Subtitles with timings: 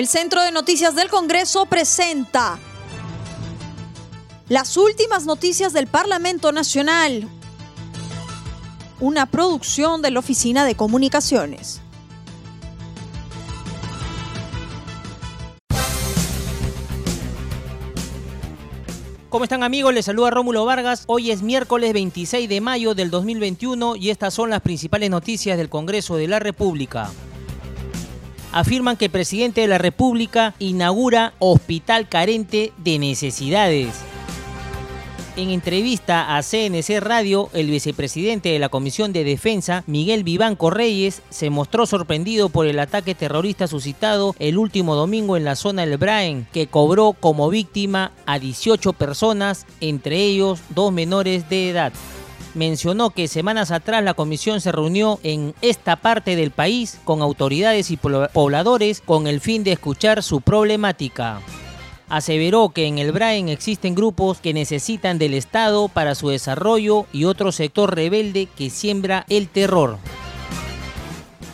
[0.00, 2.58] El Centro de Noticias del Congreso presenta
[4.48, 7.28] las últimas noticias del Parlamento Nacional,
[8.98, 11.82] una producción de la Oficina de Comunicaciones.
[19.28, 19.92] ¿Cómo están amigos?
[19.92, 21.04] Les saluda Rómulo Vargas.
[21.08, 25.68] Hoy es miércoles 26 de mayo del 2021 y estas son las principales noticias del
[25.68, 27.10] Congreso de la República
[28.52, 33.88] afirman que el presidente de la República inaugura hospital carente de necesidades.
[35.36, 41.22] En entrevista a CNC Radio, el vicepresidente de la Comisión de Defensa, Miguel Vivanco Reyes,
[41.30, 45.98] se mostró sorprendido por el ataque terrorista suscitado el último domingo en la zona del
[45.98, 51.92] Braen, que cobró como víctima a 18 personas, entre ellos dos menores de edad
[52.54, 57.90] mencionó que semanas atrás la comisión se reunió en esta parte del país con autoridades
[57.90, 61.40] y pobladores con el fin de escuchar su problemática.
[62.08, 67.24] Aseveró que en el Braen existen grupos que necesitan del Estado para su desarrollo y
[67.24, 69.98] otro sector rebelde que siembra el terror.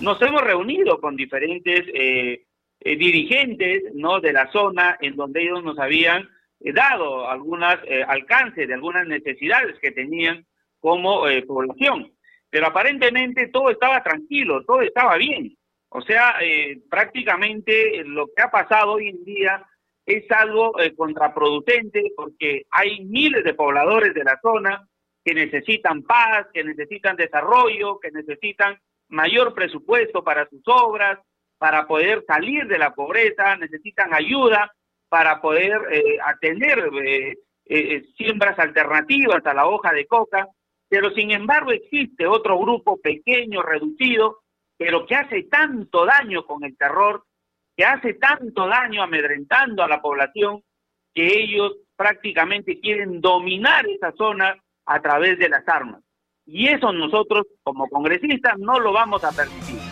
[0.00, 2.46] Nos hemos reunido con diferentes eh,
[2.80, 4.20] eh, dirigentes ¿no?
[4.20, 6.28] de la zona en donde ellos nos habían
[6.58, 7.78] eh, dado algunas
[8.08, 10.46] alcances de algunas necesidades que tenían
[10.80, 12.12] como eh, población.
[12.48, 15.56] Pero aparentemente todo estaba tranquilo, todo estaba bien.
[15.90, 19.64] O sea, eh, prácticamente lo que ha pasado hoy en día
[20.06, 24.88] es algo eh, contraproducente porque hay miles de pobladores de la zona
[25.24, 28.78] que necesitan paz, que necesitan desarrollo, que necesitan
[29.08, 31.18] mayor presupuesto para sus obras,
[31.58, 34.72] para poder salir de la pobreza, necesitan ayuda
[35.08, 35.78] para poder
[36.24, 36.90] atender
[38.16, 40.48] siembras alternativas a la hoja de coca
[40.90, 44.40] pero sin embargo existe otro grupo pequeño, reducido,
[44.76, 47.24] pero que hace tanto daño con el terror,
[47.76, 50.62] que hace tanto daño amedrentando a la población,
[51.14, 56.02] que ellos prácticamente quieren dominar esa zona a través de las armas.
[56.44, 59.89] Y eso nosotros como congresistas no lo vamos a permitir.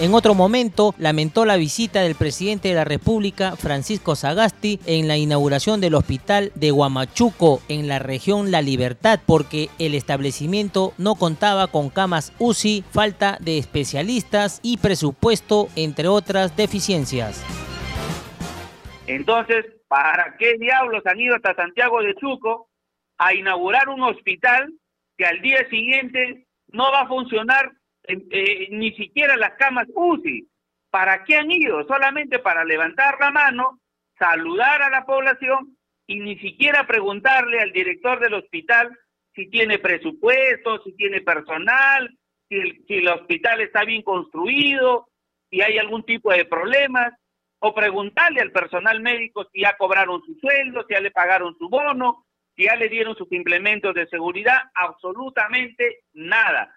[0.00, 5.16] En otro momento, lamentó la visita del presidente de la República, Francisco Sagasti, en la
[5.16, 11.68] inauguración del hospital de Huamachuco, en la región La Libertad, porque el establecimiento no contaba
[11.68, 17.44] con camas UCI, falta de especialistas y presupuesto, entre otras deficiencias.
[19.06, 22.68] Entonces, ¿para qué diablos han ido hasta Santiago de Chuco
[23.16, 24.72] a inaugurar un hospital
[25.16, 27.70] que al día siguiente no va a funcionar
[28.06, 30.48] eh, ni siquiera las camas UCI.
[30.90, 31.86] ¿Para qué han ido?
[31.86, 33.80] Solamente para levantar la mano,
[34.18, 35.76] saludar a la población
[36.06, 38.96] y ni siquiera preguntarle al director del hospital
[39.34, 42.08] si tiene presupuesto, si tiene personal,
[42.48, 45.08] si el, si el hospital está bien construido,
[45.50, 47.12] si hay algún tipo de problemas,
[47.66, 51.70] o preguntarle al personal médico si ya cobraron su sueldo, si ya le pagaron su
[51.70, 56.72] bono, si ya le dieron sus implementos de seguridad, absolutamente nada.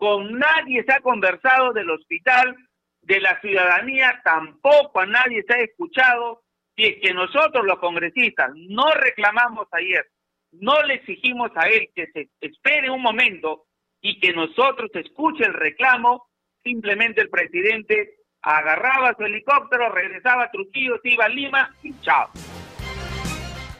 [0.00, 2.56] Con nadie se ha conversado del hospital,
[3.02, 6.40] de la ciudadanía, tampoco a nadie se ha escuchado.
[6.74, 10.06] Si es que nosotros los congresistas no reclamamos ayer,
[10.52, 13.66] no le exigimos a él que se espere un momento
[14.00, 16.30] y que nosotros escuche el reclamo,
[16.64, 22.30] simplemente el presidente agarraba su helicóptero, regresaba a Trujillo, se iba a Lima y chao.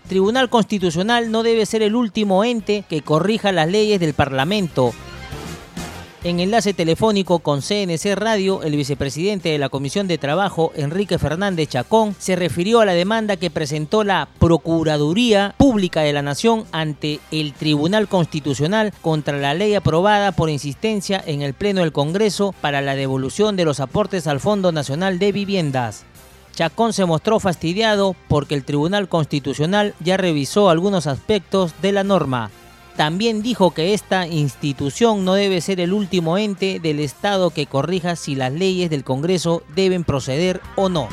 [0.06, 4.92] Tribunal Constitucional no debe ser el último ente que corrija las leyes del Parlamento.
[6.22, 11.70] En enlace telefónico con CNC Radio, el vicepresidente de la Comisión de Trabajo, Enrique Fernández
[11.70, 17.20] Chacón, se refirió a la demanda que presentó la Procuraduría Pública de la Nación ante
[17.30, 22.82] el Tribunal Constitucional contra la ley aprobada por insistencia en el Pleno del Congreso para
[22.82, 26.04] la devolución de los aportes al Fondo Nacional de Viviendas.
[26.54, 32.50] Chacón se mostró fastidiado porque el Tribunal Constitucional ya revisó algunos aspectos de la norma,
[32.96, 38.16] también dijo que esta institución no debe ser el último ente del Estado que corrija
[38.16, 41.08] si las leyes del Congreso deben proceder o no.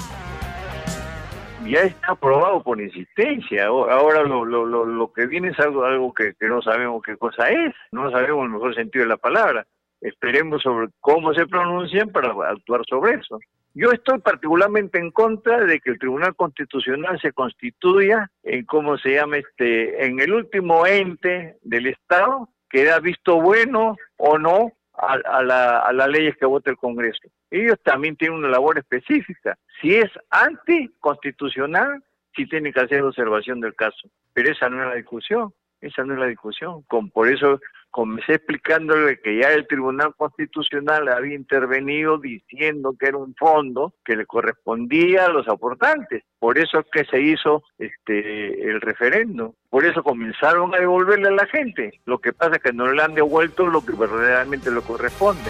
[1.65, 3.65] Ya está aprobado por insistencia.
[3.65, 7.49] Ahora lo, lo, lo, que viene es algo, algo que, que no sabemos qué cosa
[7.49, 9.65] es, no sabemos el mejor sentido de la palabra.
[9.99, 13.39] Esperemos sobre cómo se pronuncian para actuar sobre eso.
[13.79, 19.13] Yo estoy particularmente en contra de que el Tribunal Constitucional se constituya en cómo se
[19.13, 25.43] llama este, en el último ente del Estado que da visto bueno o no a,
[25.43, 27.19] la, a las leyes que vota el Congreso.
[27.51, 29.55] Ellos también tienen una labor específica.
[29.79, 32.03] Si es anticonstitucional,
[32.35, 34.09] sí tienen que hacer observación del caso.
[34.33, 35.53] Pero esa no es la discusión.
[35.81, 36.81] Esa no es la discusión.
[36.87, 37.61] Con, por eso
[37.97, 44.15] comencé explicándole que ya el Tribunal Constitucional había intervenido diciendo que era un fondo que
[44.15, 46.21] le correspondía a los aportantes.
[46.37, 49.55] Por eso es que se hizo este el referendo.
[49.71, 51.99] Por eso comenzaron a devolverle a la gente.
[52.05, 55.49] Lo que pasa es que no le han devuelto lo que verdaderamente le corresponde.